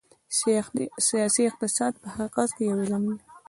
[1.09, 3.17] سیاسي اقتصاد په حقیقت کې یو علم دی.